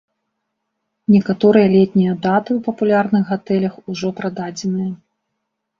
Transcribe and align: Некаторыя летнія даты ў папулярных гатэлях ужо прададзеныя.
Некаторыя 1.15 1.67
летнія 1.75 2.15
даты 2.25 2.51
ў 2.57 2.65
папулярных 2.69 3.23
гатэлях 3.35 3.73
ужо 3.95 4.07
прададзеныя. 4.23 4.91